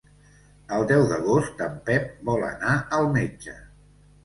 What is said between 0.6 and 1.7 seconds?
El deu d'agost